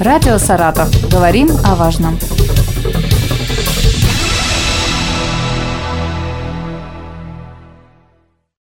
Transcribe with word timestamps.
Радио 0.00 0.38
«Саратов». 0.38 0.88
Говорим 1.10 1.48
о 1.64 1.74
важном. 1.74 2.16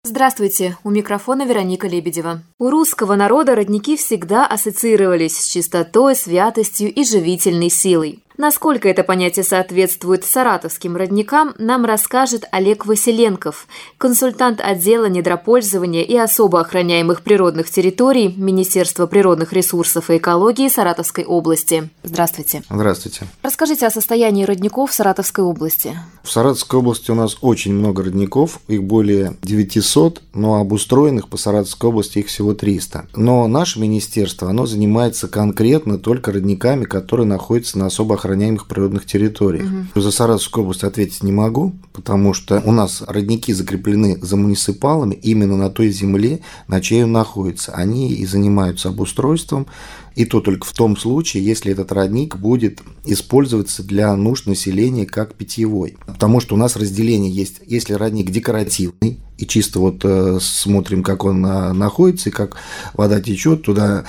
Здравствуйте, 0.03 0.77
у 0.83 0.89
микрофона 0.89 1.45
Вероника 1.45 1.87
Лебедева. 1.87 2.41
У 2.57 2.71
русского 2.71 3.13
народа 3.13 3.53
родники 3.53 3.97
всегда 3.97 4.47
ассоциировались 4.47 5.37
с 5.37 5.45
чистотой, 5.47 6.15
святостью 6.15 6.91
и 6.91 7.03
живительной 7.03 7.69
силой. 7.69 8.23
Насколько 8.41 8.89
это 8.89 9.03
понятие 9.03 9.45
соответствует 9.45 10.25
саратовским 10.25 10.97
родникам, 10.97 11.53
нам 11.59 11.85
расскажет 11.85 12.45
Олег 12.51 12.87
Василенков, 12.87 13.67
консультант 13.99 14.59
отдела 14.59 15.05
недропользования 15.05 16.01
и 16.01 16.17
особо 16.17 16.61
охраняемых 16.61 17.21
природных 17.21 17.69
территорий 17.69 18.33
Министерства 18.35 19.05
природных 19.05 19.53
ресурсов 19.53 20.09
и 20.09 20.17
экологии 20.17 20.69
Саратовской 20.69 21.23
области. 21.23 21.91
Здравствуйте. 22.01 22.63
Здравствуйте. 22.67 23.27
Расскажите 23.43 23.85
о 23.85 23.91
состоянии 23.91 24.43
родников 24.43 24.89
в 24.89 24.93
Саратовской 24.95 25.43
области. 25.43 25.95
В 26.23 26.31
Саратовской 26.31 26.79
области 26.79 27.11
у 27.11 27.15
нас 27.15 27.37
очень 27.41 27.75
много 27.75 28.01
родников, 28.01 28.59
их 28.67 28.83
более 28.83 29.37
900, 29.43 30.23
но 30.33 30.55
обустроенных 30.55 31.29
по 31.29 31.37
Саратовской 31.37 31.91
области 31.91 32.17
их 32.17 32.25
всего 32.25 32.55
300. 32.55 33.05
Но 33.15 33.47
наше 33.47 33.79
министерство, 33.79 34.49
оно 34.49 34.65
занимается 34.65 35.27
конкретно 35.27 35.99
только 35.99 36.31
родниками, 36.31 36.85
которые 36.85 37.27
находятся 37.27 37.77
на 37.77 37.85
особо 37.85 38.15
охраняемых 38.15 38.30
охраняемых 38.31 38.67
природных 38.67 39.05
территориях. 39.05 39.65
Угу. 39.93 40.01
За 40.01 40.11
Саратовскую 40.11 40.63
область 40.63 40.83
ответить 40.83 41.23
не 41.23 41.31
могу, 41.31 41.73
потому 41.93 42.33
что 42.33 42.61
у 42.65 42.71
нас 42.71 43.03
родники 43.05 43.53
закреплены 43.53 44.17
за 44.21 44.37
муниципалами 44.37 45.15
именно 45.15 45.57
на 45.57 45.69
той 45.69 45.89
земле, 45.89 46.39
на 46.67 46.81
чьей 46.81 47.03
он 47.03 47.11
находится. 47.11 47.73
Они 47.73 48.13
и 48.13 48.25
занимаются 48.25 48.89
обустройством, 48.89 49.67
и 50.15 50.25
то 50.25 50.41
только 50.41 50.65
в 50.65 50.73
том 50.73 50.97
случае, 50.97 51.45
если 51.45 51.71
этот 51.71 51.91
родник 51.91 52.37
будет 52.37 52.81
использоваться 53.05 53.83
для 53.83 54.15
нужд 54.15 54.45
населения 54.45 55.05
как 55.05 55.35
питьевой. 55.35 55.97
Потому 56.05 56.39
что 56.39 56.55
у 56.55 56.57
нас 56.57 56.75
разделение 56.75 57.31
есть, 57.31 57.61
если 57.65 57.93
родник 57.93 58.29
декоративный, 58.29 59.19
и 59.37 59.47
чисто 59.47 59.79
вот 59.79 60.01
э, 60.03 60.37
смотрим, 60.41 61.03
как 61.03 61.23
он 61.23 61.45
э, 61.45 61.73
находится 61.73 62.29
и 62.29 62.31
как 62.31 62.57
вода 62.93 63.19
течет, 63.21 63.63
туда 63.63 64.05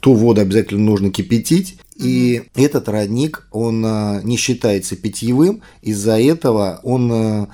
ту 0.00 0.12
воду 0.12 0.42
обязательно 0.42 0.82
нужно 0.82 1.10
кипятить, 1.10 1.78
и 1.96 2.36
mm-hmm. 2.36 2.64
этот 2.64 2.88
родник, 2.88 3.46
он 3.52 3.84
а, 3.86 4.20
не 4.22 4.36
считается 4.36 4.96
питьевым, 4.96 5.62
из-за 5.82 6.18
этого 6.18 6.80
он 6.82 7.10
а, 7.12 7.48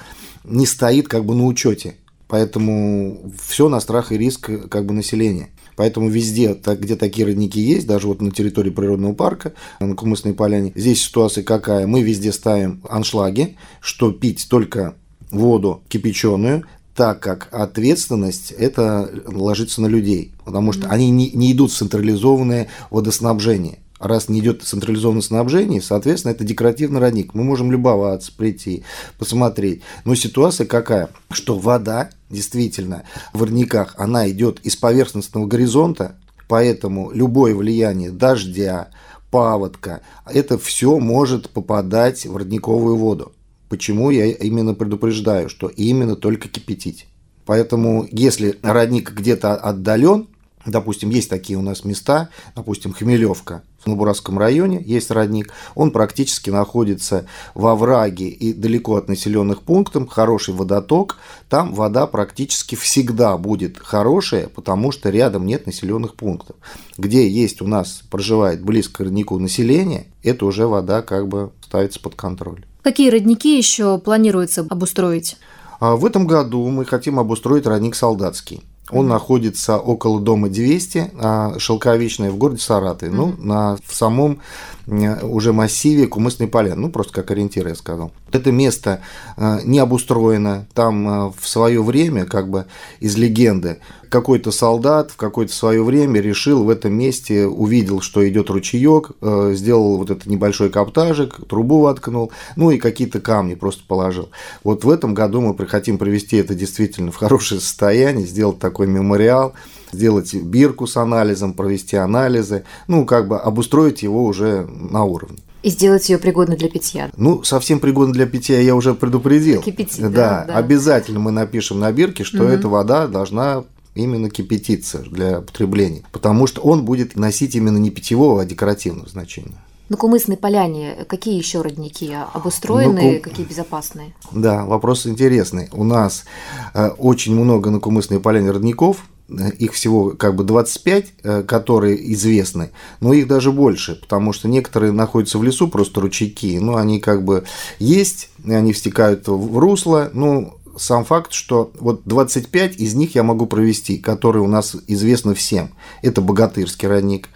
не 0.44 0.66
стоит 0.66 1.08
как 1.08 1.24
бы 1.24 1.34
на 1.34 1.46
учете. 1.46 1.96
Поэтому 2.28 3.32
все 3.44 3.68
на 3.68 3.80
страх 3.80 4.12
и 4.12 4.18
риск 4.18 4.50
как 4.70 4.86
бы 4.86 4.94
населения. 4.94 5.50
Поэтому 5.76 6.08
везде, 6.08 6.54
где 6.54 6.94
такие 6.94 7.26
родники 7.26 7.60
есть, 7.60 7.86
даже 7.86 8.06
вот 8.06 8.20
на 8.20 8.30
территории 8.30 8.70
природного 8.70 9.14
парка, 9.14 9.54
на 9.80 9.94
Кумысной 9.94 10.34
поляне, 10.34 10.72
здесь 10.74 11.02
ситуация 11.02 11.42
какая? 11.42 11.86
Мы 11.86 12.02
везде 12.02 12.32
ставим 12.32 12.82
аншлаги, 12.88 13.56
что 13.80 14.12
пить 14.12 14.46
только 14.48 14.94
воду 15.30 15.82
кипяченую, 15.88 16.64
так 16.94 17.20
как 17.20 17.48
ответственность 17.50 18.50
это 18.52 19.10
ложится 19.26 19.80
на 19.80 19.86
людей, 19.86 20.32
потому 20.44 20.72
что 20.72 20.88
они 20.88 21.10
не, 21.10 21.30
не 21.30 21.52
идут 21.52 21.72
в 21.72 21.76
централизованное 21.76 22.68
водоснабжение 22.90 23.78
раз 24.00 24.28
не 24.28 24.40
идет 24.40 24.62
централизованное 24.62 25.22
снабжение, 25.22 25.82
соответственно, 25.82 26.32
это 26.32 26.42
декоративный 26.42 27.00
родник. 27.00 27.34
Мы 27.34 27.44
можем 27.44 27.70
любоваться, 27.70 28.32
прийти, 28.34 28.82
посмотреть. 29.18 29.82
Но 30.04 30.14
ситуация 30.14 30.66
какая? 30.66 31.10
Что 31.30 31.56
вода 31.58 32.10
действительно 32.30 33.04
в 33.32 33.42
родниках, 33.42 33.94
она 33.98 34.28
идет 34.30 34.60
из 34.60 34.74
поверхностного 34.76 35.46
горизонта, 35.46 36.16
поэтому 36.48 37.12
любое 37.12 37.54
влияние 37.54 38.10
дождя, 38.10 38.88
паводка, 39.30 40.00
это 40.26 40.58
все 40.58 40.98
может 40.98 41.50
попадать 41.50 42.26
в 42.26 42.36
родниковую 42.36 42.96
воду. 42.96 43.32
Почему 43.68 44.10
я 44.10 44.26
именно 44.26 44.74
предупреждаю, 44.74 45.48
что 45.48 45.68
именно 45.68 46.16
только 46.16 46.48
кипятить. 46.48 47.06
Поэтому, 47.46 48.06
если 48.10 48.58
родник 48.62 49.12
где-то 49.12 49.54
отдален, 49.54 50.28
допустим, 50.66 51.10
есть 51.10 51.30
такие 51.30 51.58
у 51.58 51.62
нас 51.62 51.84
места, 51.84 52.28
допустим, 52.54 52.92
Хмелевка, 52.92 53.62
в 53.78 53.86
Набуратском 53.86 54.38
районе 54.38 54.82
есть 54.84 55.10
родник, 55.10 55.52
он 55.74 55.90
практически 55.90 56.50
находится 56.50 57.26
во 57.54 57.74
враге 57.74 58.28
и 58.28 58.52
далеко 58.52 58.96
от 58.96 59.08
населенных 59.08 59.62
пунктов, 59.62 60.08
хороший 60.10 60.52
водоток, 60.52 61.16
там 61.48 61.72
вода 61.72 62.06
практически 62.06 62.74
всегда 62.74 63.36
будет 63.38 63.78
хорошая, 63.78 64.48
потому 64.48 64.92
что 64.92 65.08
рядом 65.08 65.46
нет 65.46 65.66
населенных 65.66 66.14
пунктов. 66.14 66.56
Где 66.98 67.26
есть 67.28 67.62
у 67.62 67.66
нас, 67.66 68.02
проживает 68.10 68.62
близко 68.62 68.98
к 68.98 69.00
роднику 69.00 69.38
население, 69.38 70.06
это 70.22 70.44
уже 70.44 70.66
вода 70.66 71.00
как 71.00 71.26
бы 71.28 71.50
ставится 71.64 72.00
под 72.00 72.14
контроль. 72.16 72.66
Какие 72.82 73.10
родники 73.10 73.56
еще 73.56 73.98
планируется 73.98 74.66
обустроить? 74.68 75.36
А 75.80 75.96
в 75.96 76.04
этом 76.04 76.26
году 76.26 76.66
мы 76.68 76.84
хотим 76.84 77.18
обустроить 77.18 77.66
родник 77.66 77.94
Солдатский. 77.94 78.62
Он 78.92 79.08
находится 79.08 79.78
около 79.78 80.20
дома 80.20 80.48
200, 80.48 81.12
а, 81.18 81.58
Шелковичная, 81.58 82.30
в 82.30 82.36
городе 82.36 82.60
Саратове, 82.60 83.12
ну, 83.12 83.34
на, 83.38 83.76
в 83.84 83.94
самом 83.94 84.40
уже 84.86 85.52
массиве 85.52 86.06
Кумысной 86.06 86.48
поляны, 86.48 86.82
ну, 86.82 86.90
просто 86.90 87.12
как 87.12 87.30
ориентир 87.30 87.68
я 87.68 87.74
сказал. 87.74 88.12
Это 88.32 88.50
место 88.52 89.00
а, 89.36 89.60
не 89.62 89.78
обустроено, 89.78 90.66
там 90.74 91.08
а, 91.08 91.32
в 91.36 91.48
свое 91.48 91.82
время, 91.82 92.24
как 92.24 92.48
бы 92.48 92.66
из 92.98 93.16
легенды, 93.16 93.78
какой-то 94.10 94.50
солдат 94.50 95.12
в 95.12 95.16
какое-то 95.16 95.54
свое 95.54 95.82
время 95.82 96.20
решил 96.20 96.64
в 96.64 96.68
этом 96.68 96.92
месте, 96.92 97.46
увидел, 97.46 98.00
что 98.00 98.28
идет 98.28 98.50
ручеек, 98.50 99.12
э, 99.22 99.52
сделал 99.54 99.96
вот 99.96 100.10
этот 100.10 100.26
небольшой 100.26 100.68
каптажик, 100.68 101.36
трубу 101.48 101.80
воткнул, 101.80 102.32
ну 102.56 102.70
и 102.72 102.78
какие-то 102.78 103.20
камни 103.20 103.54
просто 103.54 103.82
положил. 103.86 104.30
Вот 104.64 104.84
в 104.84 104.90
этом 104.90 105.14
году 105.14 105.40
мы 105.40 105.56
хотим 105.66 105.96
привести 105.96 106.36
это 106.36 106.54
действительно 106.54 107.12
в 107.12 107.16
хорошее 107.16 107.60
состояние, 107.60 108.26
сделать 108.26 108.58
такой 108.58 108.88
мемориал, 108.88 109.54
сделать 109.92 110.34
бирку 110.34 110.86
с 110.86 110.96
анализом, 110.96 111.54
провести 111.54 111.96
анализы, 111.96 112.64
ну, 112.88 113.06
как 113.06 113.28
бы 113.28 113.38
обустроить 113.38 114.02
его 114.02 114.24
уже 114.24 114.66
на 114.66 115.04
уровне. 115.04 115.38
И 115.62 115.70
сделать 115.70 116.08
ее 116.08 116.18
пригодной 116.18 116.56
для 116.56 116.70
питья. 116.70 117.10
Ну, 117.16 117.42
совсем 117.42 117.80
пригодной 117.80 118.14
для 118.14 118.26
питья 118.26 118.58
я 118.60 118.74
уже 118.74 118.94
предупредил. 118.94 119.60
Кипятить, 119.60 120.00
да, 120.00 120.08
да, 120.08 120.44
да. 120.48 120.56
Обязательно 120.56 121.20
мы 121.20 121.30
напишем 121.30 121.78
на 121.78 121.92
бирке, 121.92 122.24
что 122.24 122.44
угу. 122.44 122.50
эта 122.50 122.68
вода 122.68 123.06
должна 123.06 123.64
именно 124.02 124.30
кипятиться 124.30 124.98
для 124.98 125.40
потребления, 125.40 126.02
потому 126.12 126.46
что 126.46 126.60
он 126.62 126.84
будет 126.84 127.16
носить 127.16 127.54
именно 127.54 127.78
не 127.78 127.90
питьевого, 127.90 128.42
а 128.42 128.44
декоративного 128.44 129.08
значения. 129.08 129.58
На 129.90 129.96
Кумысной 129.96 130.36
поляне 130.36 131.04
какие 131.08 131.36
еще 131.36 131.62
родники 131.62 132.16
обустроены, 132.32 133.14
ну, 133.14 133.20
какие 133.20 133.44
безопасные? 133.44 134.14
Да, 134.30 134.64
вопрос 134.64 135.04
интересный. 135.04 135.68
У 135.72 135.82
нас 135.82 136.26
э, 136.74 136.90
очень 136.90 137.34
много 137.34 137.70
на 137.70 137.80
Кумысной 137.80 138.20
поляне 138.20 138.52
родников, 138.52 139.04
э, 139.28 139.50
их 139.58 139.72
всего 139.72 140.10
как 140.10 140.36
бы 140.36 140.44
25, 140.44 141.06
э, 141.24 141.42
которые 141.42 142.12
известны, 142.12 142.70
но 143.00 143.12
их 143.12 143.26
даже 143.26 143.50
больше, 143.50 143.96
потому 143.96 144.32
что 144.32 144.46
некоторые 144.46 144.92
находятся 144.92 145.38
в 145.38 145.42
лесу, 145.42 145.66
просто 145.66 146.00
ручейки, 146.00 146.56
ну, 146.60 146.76
они 146.76 147.00
как 147.00 147.24
бы 147.24 147.42
есть, 147.80 148.30
они 148.46 148.72
встекают 148.72 149.26
в 149.26 149.58
русло, 149.58 150.08
ну, 150.12 150.54
сам 150.76 151.04
факт, 151.04 151.32
что 151.32 151.72
вот 151.78 152.02
25 152.04 152.76
из 152.76 152.94
них 152.94 153.14
я 153.14 153.22
могу 153.22 153.46
провести, 153.46 153.98
которые 153.98 154.42
у 154.42 154.48
нас 154.48 154.76
известны 154.86 155.34
всем. 155.34 155.74
Это 156.02 156.20
Богатырский 156.20 156.88
родник, 156.88 157.28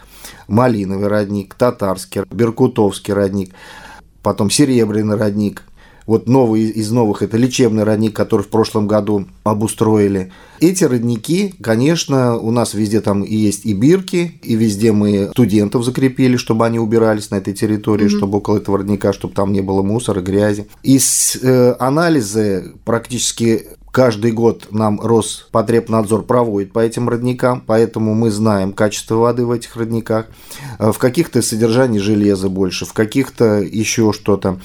Малиновый 0.48 1.08
родник, 1.08 1.54
Татарский, 1.54 2.22
Беркутовский 2.30 3.14
родник, 3.14 3.54
потом 4.22 4.50
Серебряный 4.50 5.16
родник– 5.16 5.62
вот 6.06 6.28
новый 6.28 6.64
из 6.64 6.90
новых– 6.90 7.22
это 7.22 7.36
лечебный 7.36 7.84
родник, 7.84 8.14
который 8.14 8.42
в 8.42 8.48
прошлом 8.48 8.86
году 8.86 9.26
обустроили. 9.42 10.32
Эти 10.60 10.84
родники, 10.84 11.54
конечно, 11.60 12.36
у 12.36 12.50
нас 12.50 12.74
везде 12.74 13.00
там 13.00 13.22
и 13.22 13.34
есть 13.34 13.66
и 13.66 13.72
бирки, 13.72 14.38
и 14.42 14.54
везде 14.54 14.92
мы 14.92 15.28
студентов 15.32 15.84
закрепили, 15.84 16.36
чтобы 16.36 16.66
они 16.66 16.78
убирались 16.78 17.30
на 17.30 17.36
этой 17.36 17.54
территории, 17.54 18.06
mm-hmm. 18.06 18.16
чтобы 18.16 18.38
около 18.38 18.58
этого 18.58 18.78
родника, 18.78 19.12
чтобы 19.12 19.34
там 19.34 19.52
не 19.52 19.60
было 19.60 19.82
мусора, 19.82 20.20
грязи. 20.20 20.66
Из 20.82 21.36
э, 21.42 21.74
анализы 21.78 22.74
практически 22.84 23.66
Каждый 23.94 24.32
год 24.32 24.66
нам 24.72 25.00
Роспотребнадзор 25.00 26.24
проводит 26.24 26.72
по 26.72 26.80
этим 26.80 27.08
родникам, 27.08 27.62
поэтому 27.64 28.12
мы 28.12 28.32
знаем 28.32 28.72
качество 28.72 29.14
воды 29.14 29.46
в 29.46 29.52
этих 29.52 29.76
родниках. 29.76 30.26
Э, 30.80 30.90
в 30.90 30.98
каких-то 30.98 31.42
содержании 31.42 32.00
железа 32.00 32.48
больше, 32.48 32.86
в 32.86 32.92
каких-то 32.92 33.60
еще 33.60 34.12
что-то 34.12 34.58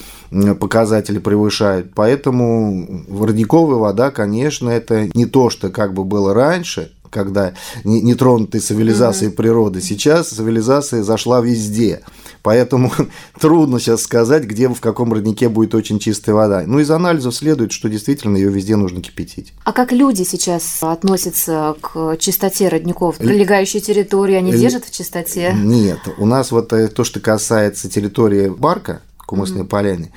показатели 0.59 1.19
превышают. 1.19 1.91
Поэтому 1.93 3.05
родниковая 3.07 3.77
вода, 3.77 4.09
конечно, 4.09 4.67
это 4.67 5.07
не 5.13 5.27
то, 5.27 5.51
что 5.51 5.69
как 5.69 5.93
бы 5.93 6.05
было 6.05 6.33
раньше, 6.33 6.91
когда 7.09 7.53
нетронутой 7.83 8.61
цивилизацией 8.61 9.31
mm-hmm. 9.31 9.35
природы. 9.35 9.81
Сейчас 9.81 10.29
цивилизация 10.29 11.03
зашла 11.03 11.41
везде. 11.41 12.01
Поэтому 12.41 12.91
трудно 13.39 13.79
сейчас 13.79 14.03
сказать, 14.03 14.43
где 14.43 14.69
в 14.69 14.79
каком 14.79 15.13
роднике 15.13 15.49
будет 15.49 15.75
очень 15.75 15.99
чистая 15.99 16.35
вода. 16.35 16.63
Ну, 16.65 16.79
из 16.79 16.89
анализов 16.91 17.35
следует, 17.35 17.71
что 17.71 17.89
действительно 17.89 18.37
ее 18.37 18.49
везде 18.49 18.75
нужно 18.75 19.01
кипятить. 19.01 19.53
А 19.63 19.73
как 19.73 19.91
люди 19.91 20.23
сейчас 20.23 20.79
относятся 20.81 21.75
к 21.81 22.17
чистоте 22.17 22.69
родников? 22.69 23.17
Прилегающие 23.17 23.81
территории, 23.81 24.35
они 24.35 24.51
держат 24.51 24.85
в 24.85 24.91
чистоте? 24.91 25.53
Нет. 25.55 25.99
У 26.17 26.25
нас 26.25 26.51
вот 26.51 26.71
э, 26.73 26.87
то, 26.87 27.03
что 27.03 27.19
касается 27.19 27.89
территории 27.89 28.49
Барка, 28.49 29.01
Кумысной 29.25 29.61
mm-hmm. 29.61 29.67
поляны, 29.67 30.11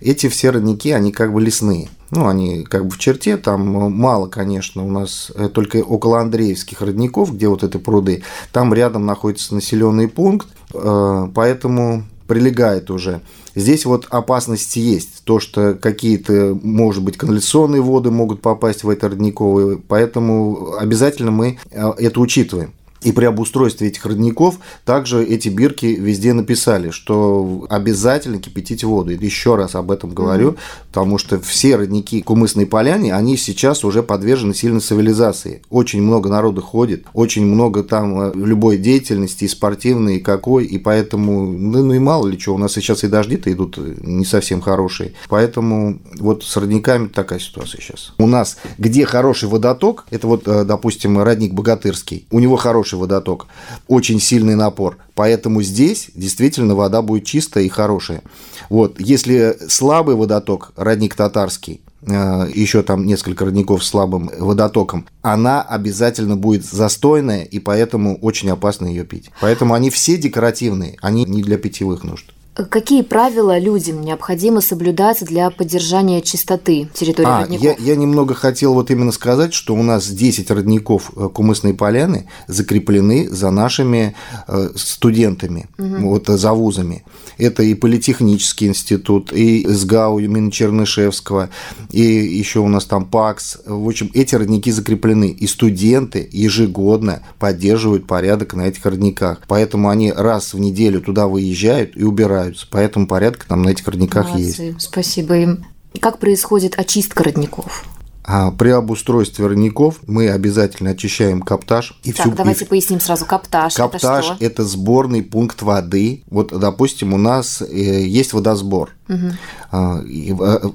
эти 0.00 0.28
все 0.28 0.50
родники, 0.50 0.90
они 0.90 1.12
как 1.12 1.32
бы 1.32 1.40
лесные. 1.40 1.88
Ну, 2.10 2.26
они 2.26 2.64
как 2.64 2.86
бы 2.86 2.90
в 2.90 2.98
черте, 2.98 3.36
там 3.36 3.92
мало, 3.92 4.28
конечно, 4.28 4.84
у 4.84 4.90
нас 4.90 5.30
э, 5.34 5.48
только 5.48 5.78
около 5.78 6.20
Андреевских 6.20 6.80
родников, 6.80 7.34
где 7.34 7.48
вот 7.48 7.62
эти 7.62 7.76
пруды, 7.76 8.22
там 8.52 8.72
рядом 8.72 9.04
находится 9.04 9.54
населенный 9.54 10.08
пункт, 10.08 10.48
э, 10.72 11.28
поэтому 11.34 12.04
прилегает 12.26 12.90
уже. 12.90 13.20
Здесь 13.54 13.84
вот 13.86 14.06
опасности 14.10 14.78
есть. 14.78 15.24
То, 15.24 15.40
что 15.40 15.74
какие-то, 15.74 16.56
может 16.62 17.02
быть, 17.02 17.16
канализационные 17.16 17.82
воды 17.82 18.10
могут 18.10 18.40
попасть 18.40 18.84
в 18.84 18.88
это 18.88 19.08
родниковые, 19.08 19.78
поэтому 19.78 20.76
обязательно 20.78 21.30
мы 21.30 21.58
э, 21.70 21.92
это 21.98 22.20
учитываем. 22.20 22.72
И 23.02 23.12
при 23.12 23.24
обустройстве 23.24 23.88
этих 23.88 24.04
родников 24.06 24.58
также 24.84 25.24
эти 25.24 25.48
бирки 25.48 25.86
везде 25.86 26.32
написали, 26.32 26.90
что 26.90 27.66
обязательно 27.68 28.38
кипятить 28.38 28.84
воду. 28.84 29.12
И 29.12 29.24
еще 29.24 29.56
раз 29.56 29.74
об 29.74 29.90
этом 29.90 30.10
говорю, 30.10 30.50
mm-hmm. 30.50 30.58
потому 30.88 31.18
что 31.18 31.40
все 31.40 31.76
родники 31.76 32.22
Кумысной 32.22 32.66
поляне, 32.66 33.14
они 33.14 33.36
сейчас 33.36 33.84
уже 33.84 34.02
подвержены 34.02 34.54
сильной 34.54 34.80
цивилизации. 34.80 35.62
Очень 35.70 36.02
много 36.02 36.28
народу 36.28 36.62
ходит, 36.62 37.04
очень 37.12 37.46
много 37.46 37.82
там 37.82 38.20
э, 38.20 38.32
любой 38.34 38.78
деятельности, 38.78 39.44
и 39.44 39.48
спортивной, 39.48 40.16
и 40.16 40.20
какой, 40.20 40.64
и 40.64 40.78
поэтому, 40.78 41.46
ну, 41.52 41.84
ну 41.84 41.92
и 41.94 41.98
мало 41.98 42.26
ли 42.26 42.38
что, 42.38 42.54
у 42.54 42.58
нас 42.58 42.72
сейчас 42.72 43.04
и 43.04 43.08
дожди-то 43.08 43.52
идут 43.52 43.78
не 43.78 44.24
совсем 44.24 44.60
хорошие. 44.60 45.12
Поэтому 45.28 45.98
вот 46.18 46.44
с 46.44 46.56
родниками 46.56 47.08
такая 47.08 47.38
ситуация 47.38 47.80
сейчас. 47.80 48.12
У 48.18 48.26
нас 48.26 48.58
где 48.78 49.04
хороший 49.04 49.48
водоток, 49.48 50.04
это 50.10 50.26
вот, 50.26 50.46
э, 50.46 50.64
допустим, 50.64 51.20
родник 51.20 51.52
Богатырский, 51.52 52.26
у 52.30 52.40
него 52.40 52.56
хороший 52.56 52.87
хороший 52.88 52.98
водоток, 52.98 53.46
очень 53.86 54.20
сильный 54.20 54.54
напор. 54.54 54.96
Поэтому 55.14 55.62
здесь 55.62 56.10
действительно 56.14 56.74
вода 56.74 57.02
будет 57.02 57.24
чистая 57.24 57.64
и 57.64 57.68
хорошая. 57.68 58.22
Вот. 58.70 59.00
Если 59.00 59.56
слабый 59.68 60.14
водоток, 60.14 60.72
родник 60.76 61.14
татарский, 61.14 61.80
э, 62.02 62.48
еще 62.54 62.82
там 62.82 63.06
несколько 63.06 63.44
родников 63.44 63.84
с 63.84 63.88
слабым 63.88 64.30
водотоком, 64.38 65.06
она 65.22 65.62
обязательно 65.62 66.36
будет 66.36 66.64
застойная, 66.64 67.44
и 67.44 67.58
поэтому 67.58 68.16
очень 68.22 68.50
опасно 68.50 68.86
ее 68.86 69.04
пить. 69.04 69.30
Поэтому 69.40 69.74
они 69.74 69.90
все 69.90 70.16
декоративные, 70.16 70.96
они 71.02 71.24
не 71.24 71.42
для 71.42 71.58
питьевых 71.58 72.04
нужд. 72.04 72.32
Какие 72.70 73.02
правила 73.02 73.56
людям 73.56 74.00
необходимо 74.00 74.60
соблюдать 74.60 75.24
для 75.24 75.48
поддержания 75.50 76.20
чистоты 76.20 76.88
территории 76.92 77.28
а, 77.28 77.40
родников? 77.42 77.64
Я, 77.64 77.76
я 77.78 77.94
немного 77.94 78.34
хотел 78.34 78.74
вот 78.74 78.90
именно 78.90 79.12
сказать, 79.12 79.54
что 79.54 79.74
у 79.74 79.82
нас 79.84 80.08
10 80.08 80.50
родников 80.50 81.12
э, 81.14 81.28
Кумысной 81.32 81.72
поляны 81.72 82.28
закреплены 82.48 83.28
за 83.30 83.52
нашими 83.52 84.16
э, 84.48 84.70
студентами, 84.74 85.68
угу. 85.78 86.10
вот 86.10 86.26
за 86.26 86.52
вузами. 86.52 87.04
Это 87.38 87.62
и 87.62 87.74
Политехнический 87.74 88.66
институт, 88.66 89.32
и 89.32 89.64
СГАУ 89.64 90.18
имени 90.18 90.50
Чернышевского, 90.50 91.50
и 91.92 92.02
еще 92.02 92.58
у 92.58 92.68
нас 92.68 92.86
там 92.86 93.04
ПАКС. 93.04 93.58
В 93.66 93.86
общем, 93.86 94.10
эти 94.14 94.34
родники 94.34 94.72
закреплены, 94.72 95.28
и 95.28 95.46
студенты 95.46 96.28
ежегодно 96.32 97.22
поддерживают 97.38 98.08
порядок 98.08 98.54
на 98.54 98.62
этих 98.62 98.84
родниках. 98.84 99.42
Поэтому 99.46 99.90
они 99.90 100.10
раз 100.10 100.54
в 100.54 100.58
неделю 100.58 101.00
туда 101.00 101.28
выезжают 101.28 101.96
и 101.96 102.02
убирают 102.02 102.47
разбираются. 102.48 102.66
Поэтому 102.70 103.06
порядок 103.06 103.44
там 103.44 103.62
на 103.62 103.70
этих 103.70 103.86
родниках 103.86 104.28
Молодцы. 104.28 104.62
есть. 104.62 104.82
Спасибо 104.82 105.36
им. 105.36 105.66
Как 106.00 106.18
происходит 106.18 106.78
очистка 106.78 107.24
родников? 107.24 107.84
А 108.30 108.50
при 108.50 108.68
обустройстве 108.68 109.46
родников 109.46 110.00
мы 110.06 110.28
обязательно 110.28 110.90
очищаем 110.90 111.40
каптаж. 111.40 111.98
И 112.04 112.12
так, 112.12 112.26
всю, 112.26 112.36
давайте 112.36 112.66
и... 112.66 112.68
поясним 112.68 113.00
сразу. 113.00 113.24
Каптаж, 113.24 113.72
каптаж 113.72 114.26
это, 114.26 114.34
что? 114.34 114.44
это 114.44 114.64
сборный 114.64 115.22
пункт 115.22 115.62
воды. 115.62 116.24
Вот, 116.28 116.52
допустим, 116.52 117.14
у 117.14 117.16
нас 117.16 117.62
э, 117.62 118.04
есть 118.04 118.34
водосбор. 118.34 118.90
Угу. 119.08 120.02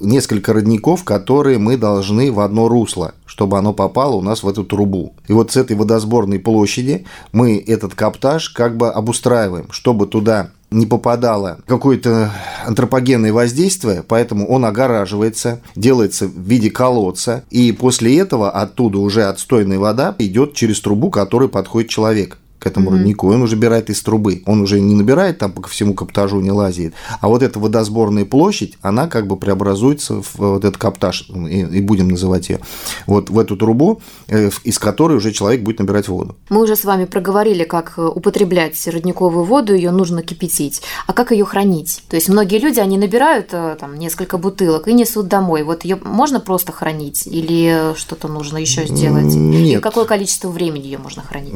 Несколько 0.02 0.54
родников, 0.54 1.04
которые 1.04 1.60
мы 1.60 1.78
должны 1.78 2.32
в 2.32 2.40
одно 2.40 2.68
русло, 2.68 3.14
чтобы 3.28 3.60
оно 3.60 3.72
попало 3.72 4.16
у 4.16 4.22
нас 4.22 4.42
в 4.42 4.48
эту 4.48 4.64
трубу. 4.64 5.14
И 5.28 5.34
вот 5.34 5.52
с 5.52 5.56
этой 5.56 5.78
водосборной 5.78 6.40
площади 6.40 7.06
мы 7.34 7.64
этот 7.68 7.94
каптаж 7.94 8.50
как 8.50 8.78
бы 8.78 8.90
обустраиваем, 8.90 9.72
чтобы 9.72 10.08
туда 10.08 10.50
не 10.74 10.86
попадало 10.86 11.60
какое-то 11.66 12.32
антропогенное 12.66 13.34
воздействие, 13.34 14.04
поэтому 14.08 14.48
он 14.48 14.66
огораживается, 14.66 15.62
делается 15.76 16.28
в 16.28 16.38
виде 16.40 16.70
колодца, 16.70 17.44
и 17.50 17.72
после 17.72 18.18
этого 18.18 18.52
оттуда 18.52 19.00
уже 19.00 19.24
отстойная 19.24 19.80
вода 19.80 20.16
идет 20.20 20.54
через 20.54 20.82
трубу, 20.82 21.10
которой 21.10 21.50
подходит 21.50 21.90
человек 21.90 22.38
к 22.64 22.68
этому 22.68 22.90
mm-hmm. 22.90 22.94
роднику, 22.94 23.28
он 23.28 23.42
уже 23.42 23.56
набирает 23.58 23.90
из 23.90 24.02
трубы. 24.02 24.42
Он 24.46 24.62
уже 24.62 24.80
не 24.80 24.96
набирает 24.96 25.38
там 25.38 25.52
по 25.52 25.68
всему 25.68 25.94
каптажу, 25.94 26.40
не 26.40 26.52
лазит. 26.52 26.94
А 27.20 27.28
вот 27.28 27.44
эта 27.44 27.60
водосборная 27.60 28.24
площадь, 28.24 28.78
она 28.82 29.08
как 29.08 29.28
бы 29.28 29.36
преобразуется 29.36 30.22
в 30.22 30.38
вот 30.38 30.64
этот 30.64 30.78
каптаж, 30.78 31.30
и, 31.30 31.60
и 31.60 31.82
будем 31.82 32.08
называть 32.08 32.50
ее, 32.50 32.60
вот 33.06 33.30
в 33.30 33.38
эту 33.38 33.58
трубу, 33.58 34.02
э, 34.30 34.50
из 34.64 34.80
которой 34.80 35.18
уже 35.18 35.34
человек 35.34 35.62
будет 35.62 35.80
набирать 35.80 36.08
воду. 36.08 36.38
Мы 36.50 36.62
уже 36.62 36.76
с 36.76 36.86
вами 36.86 37.04
проговорили, 37.06 37.66
как 37.66 37.94
э, 37.98 38.02
употреблять 38.02 38.88
родниковую 38.88 39.44
воду, 39.44 39.76
ее 39.76 39.92
нужно 39.92 40.22
кипятить. 40.22 40.82
А 41.06 41.12
как 41.12 41.32
ее 41.32 41.44
хранить? 41.44 42.04
То 42.10 42.16
есть 42.16 42.30
многие 42.30 42.60
люди, 42.60 42.80
они 42.80 42.98
набирают 42.98 43.50
э, 43.52 43.76
там 43.78 44.00
несколько 44.00 44.38
бутылок 44.38 44.88
и 44.88 44.94
несут 44.94 45.28
домой. 45.28 45.64
Вот 45.64 45.84
ее 45.84 46.00
можно 46.02 46.40
просто 46.40 46.72
хранить 46.72 47.28
или 47.28 47.94
что-то 47.98 48.30
нужно 48.30 48.58
еще 48.58 48.88
сделать? 48.88 49.36
Нет. 49.36 49.80
И 49.80 49.82
какое 49.82 50.06
количество 50.06 50.48
времени 50.48 50.86
ее 50.86 50.98
можно 50.98 51.22
хранить? 51.22 51.56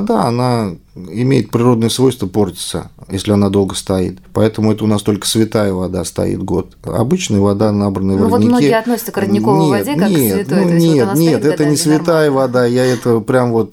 Вода, 0.00 0.24
она 0.24 0.72
имеет 0.94 1.50
природное 1.50 1.88
свойство 1.88 2.26
портиться, 2.26 2.90
если 3.10 3.32
она 3.32 3.48
долго 3.48 3.74
стоит. 3.74 4.18
Поэтому 4.32 4.72
это 4.72 4.84
у 4.84 4.86
нас 4.86 5.02
только 5.02 5.26
святая 5.26 5.72
вода 5.72 6.04
стоит 6.04 6.42
год. 6.42 6.76
Обычная 6.82 7.40
вода, 7.40 7.70
набранная 7.72 8.16
ну, 8.16 8.28
в 8.28 8.32
роднике... 8.32 8.50
вот 8.50 8.58
многие 8.58 8.78
относятся 8.78 9.12
к 9.12 9.18
родниковой 9.18 9.78
нет, 9.78 9.86
воде 9.86 10.00
как 10.00 10.10
нет, 10.10 10.18
к 10.18 10.48
святой. 10.48 10.64
Ну, 10.64 10.72
нет, 10.72 11.08
вот 11.08 11.18
нет, 11.18 11.44
это 11.44 11.64
не 11.66 11.76
святая 11.76 12.30
вода. 12.30 12.66
Я 12.66 12.84
это 12.84 13.20
прям 13.20 13.52
вот 13.52 13.72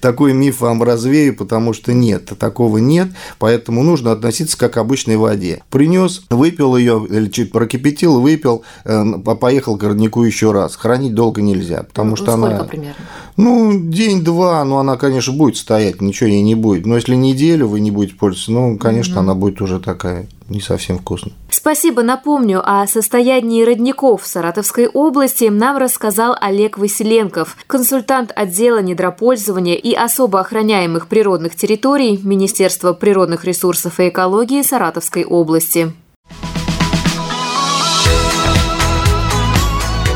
такой 0.00 0.32
миф 0.32 0.60
вам 0.60 0.82
развею, 0.82 1.36
потому 1.36 1.72
что 1.72 1.92
нет, 1.92 2.32
такого 2.38 2.78
нет. 2.78 3.08
Поэтому 3.38 3.82
нужно 3.82 4.12
относиться 4.12 4.56
как 4.56 4.76
к 4.76 4.78
обычной 4.78 5.16
воде. 5.16 5.62
Принес, 5.70 6.26
выпил 6.28 6.76
ее, 6.76 7.06
или 7.08 7.28
чуть 7.28 7.50
прокипятил, 7.50 8.20
выпил, 8.20 8.62
э, 8.84 9.04
поехал 9.40 9.78
к 9.78 9.82
роднику 9.82 10.22
еще 10.22 10.52
раз. 10.52 10.76
Хранить 10.76 11.14
долго 11.14 11.40
нельзя, 11.40 11.84
потому 11.84 12.10
ну, 12.10 12.16
что 12.16 12.32
сколько 12.32 12.56
она... 12.56 12.64
примерно? 12.64 12.94
Ну, 13.38 13.80
день-два, 13.80 14.64
но 14.64 14.78
она, 14.78 14.96
конечно, 14.96 15.32
будет 15.32 15.56
стоять, 15.56 16.00
ничего 16.02 16.28
ей 16.28 16.42
не 16.42 16.54
будет. 16.54 16.84
Но 16.84 16.96
если 16.96 17.14
неделю 17.14 17.68
вы 17.68 17.80
не 17.80 17.90
будете 17.90 18.16
пользоваться, 18.16 18.52
ну, 18.52 18.76
конечно, 18.76 19.14
mm-hmm. 19.14 19.20
она 19.20 19.34
будет 19.34 19.60
уже 19.62 19.80
такая 19.80 20.26
не 20.48 20.60
совсем 20.60 20.98
вкусная. 20.98 21.34
Спасибо. 21.66 22.04
Напомню, 22.04 22.62
о 22.64 22.86
состоянии 22.86 23.64
родников 23.64 24.22
в 24.22 24.26
Саратовской 24.28 24.86
области 24.86 25.46
нам 25.46 25.78
рассказал 25.78 26.36
Олег 26.40 26.78
Василенков, 26.78 27.56
консультант 27.66 28.30
отдела 28.36 28.78
недропользования 28.78 29.74
и 29.74 29.92
особо 29.92 30.38
охраняемых 30.38 31.08
природных 31.08 31.56
территорий 31.56 32.20
Министерства 32.22 32.92
природных 32.92 33.44
ресурсов 33.44 33.98
и 33.98 34.10
экологии 34.10 34.62
Саратовской 34.62 35.24
области. 35.24 35.92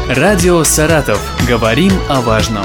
Радио 0.08 0.62
«Саратов». 0.62 1.20
Говорим 1.48 1.90
о 2.08 2.20
важном. 2.20 2.64